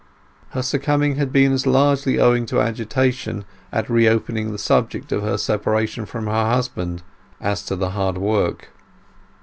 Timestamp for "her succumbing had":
0.53-1.31